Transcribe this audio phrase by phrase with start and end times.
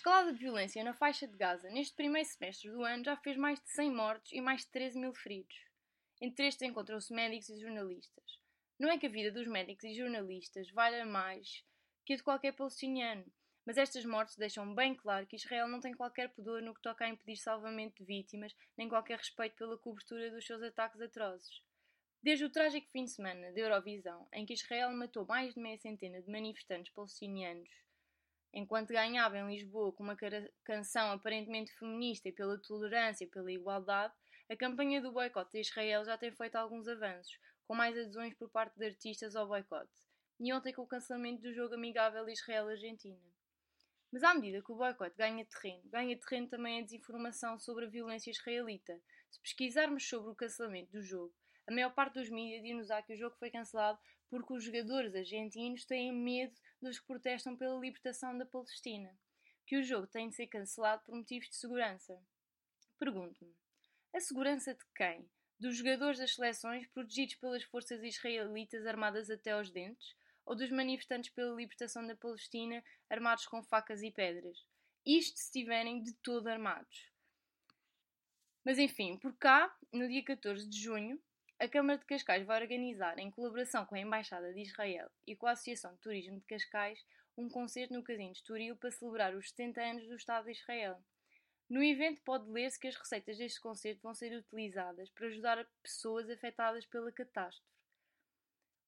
[0.00, 3.60] escalada de violência na faixa de Gaza neste primeiro semestre do ano já fez mais
[3.60, 5.54] de 100 mortos e mais de 13 mil feridos.
[6.22, 8.40] Entre estes encontram-se médicos e jornalistas.
[8.78, 11.62] Não é que a vida dos médicos e jornalistas valha mais
[12.06, 13.26] que a de qualquer palestiniano,
[13.66, 17.04] mas estas mortes deixam bem claro que Israel não tem qualquer pudor no que toca
[17.04, 21.62] a impedir salvamento de vítimas, nem qualquer respeito pela cobertura dos seus ataques atrozes.
[22.22, 25.76] Desde o trágico fim de semana da Eurovisão, em que Israel matou mais de meia
[25.76, 27.68] centena de manifestantes palestinianos,
[28.52, 30.16] enquanto ganhava em Lisboa com uma
[30.64, 34.14] canção aparentemente feminista e pela tolerância e pela igualdade,
[34.48, 38.50] a campanha do boicote de Israel já tem feito alguns avanços, com mais adesões por
[38.50, 39.92] parte de artistas ao boicote,
[40.40, 43.20] e ontem com o cancelamento do jogo amigável Israel-Argentina.
[44.12, 47.88] Mas à medida que o boicote ganha terreno, ganha terreno também a desinformação sobre a
[47.88, 49.00] violência israelita.
[49.30, 51.32] Se pesquisarmos sobre o cancelamento do jogo,
[51.66, 55.84] a maior parte dos mídias diz-nos que o jogo foi cancelado porque os jogadores argentinos
[55.84, 59.16] têm medo dos que protestam pela libertação da Palestina,
[59.66, 62.20] que o jogo tem de ser cancelado por motivos de segurança.
[62.98, 63.54] Pergunto-me:
[64.14, 65.28] a segurança de quem?
[65.58, 70.14] Dos jogadores das seleções protegidos pelas forças israelitas armadas até aos dentes?
[70.50, 74.66] ou dos manifestantes pela libertação da Palestina armados com facas e pedras.
[75.06, 77.08] Isto se estiverem de todo armados.
[78.64, 81.22] Mas enfim, por cá, no dia 14 de junho,
[81.60, 85.46] a Câmara de Cascais vai organizar, em colaboração com a Embaixada de Israel e com
[85.46, 87.04] a Associação de Turismo de Cascais,
[87.36, 90.98] um concerto no Casino de Estoril para celebrar os 70 anos do Estado de Israel.
[91.68, 96.28] No evento pode ler-se que as receitas deste concerto vão ser utilizadas para ajudar pessoas
[96.28, 97.70] afetadas pela catástrofe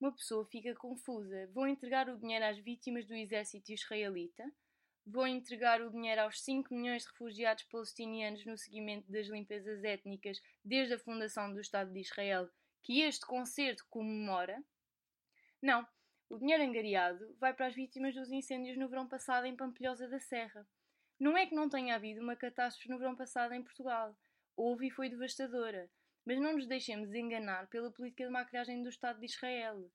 [0.00, 1.46] uma pessoa fica confusa.
[1.52, 4.50] Vão entregar o dinheiro às vítimas do exército israelita?
[5.06, 10.40] Vão entregar o dinheiro aos 5 milhões de refugiados palestinianos no seguimento das limpezas étnicas
[10.64, 12.48] desde a fundação do Estado de Israel,
[12.82, 14.62] que este concerto comemora?
[15.62, 15.86] Não.
[16.28, 20.20] O dinheiro angariado vai para as vítimas dos incêndios no verão passado em Pampilhosa da
[20.20, 20.66] Serra.
[21.18, 24.16] Não é que não tenha havido uma catástrofe no verão passado em Portugal.
[24.56, 25.90] Houve e foi devastadora.
[26.24, 29.90] Mas não nos deixemos enganar pela política de maquilhagem do Estado de Israel.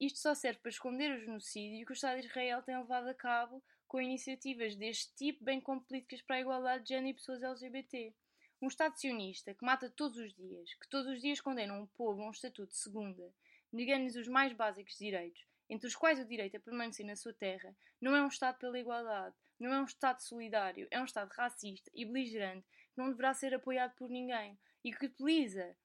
[0.00, 3.14] Isto só serve para esconder o genocídio que o Estado de Israel tem levado a
[3.14, 7.42] cabo com iniciativas deste tipo, bem como políticas para a igualdade de género e pessoas
[7.42, 8.14] LGBT.
[8.60, 12.22] Um Estado sionista que mata todos os dias, que todos os dias condena um povo
[12.22, 13.34] a um estatuto de segunda,
[13.70, 17.76] negando-lhes os mais básicos direitos, entre os quais o direito a permanecer na sua terra,
[18.00, 21.90] não é um Estado pela igualdade, não é um Estado solidário, é um Estado racista
[21.94, 25.76] e beligerante que não deverá ser apoiado por ninguém e que utiliza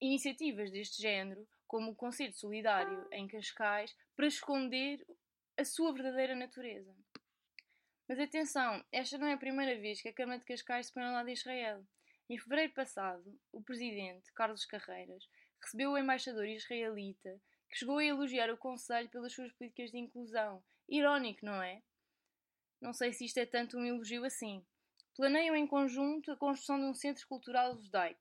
[0.00, 5.04] iniciativas deste género, como o Conselho Solidário em Cascais, para esconder
[5.58, 6.94] a sua verdadeira natureza.
[8.08, 11.04] Mas atenção, esta não é a primeira vez que a Câmara de Cascais se põe
[11.04, 11.84] ao lado de Israel.
[12.28, 15.28] Em fevereiro passado, o presidente, Carlos Carreiras,
[15.60, 20.62] recebeu o embaixador israelita, que chegou a elogiar o Conselho pelas suas políticas de inclusão.
[20.88, 21.82] Irónico, não é?
[22.80, 24.64] Não sei se isto é tanto um elogio assim
[25.18, 28.20] planeiam em conjunto a construção de um centro cultural judaico.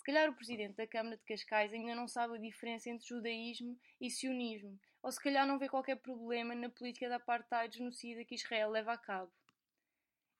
[0.00, 3.78] Se calhar o presidente da Câmara de Cascais ainda não sabe a diferença entre judaísmo
[4.00, 8.34] e sionismo, ou se calhar não vê qualquer problema na política da apartheid genocida que
[8.34, 9.30] Israel leva a cabo.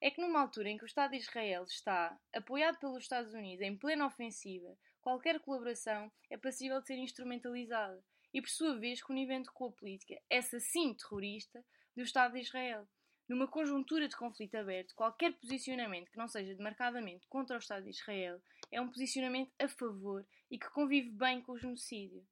[0.01, 3.61] É que numa altura em que o Estado de Israel está, apoiado pelos Estados Unidos,
[3.61, 9.51] em plena ofensiva, qualquer colaboração é passível de ser instrumentalizada e, por sua vez, conivente
[9.53, 11.63] com a política, essa sim terrorista,
[11.95, 12.89] do Estado de Israel.
[13.31, 17.91] Numa conjuntura de conflito aberto, qualquer posicionamento que não seja demarcadamente contra o Estado de
[17.91, 18.43] Israel
[18.73, 22.27] é um posicionamento a favor e que convive bem com o genocídio.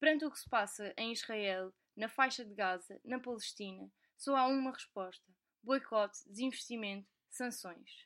[0.00, 4.48] Perante o que se passa em Israel, na faixa de Gaza, na Palestina, só há
[4.48, 5.32] uma resposta:
[5.62, 8.04] boicote, desinvestimento, sanções.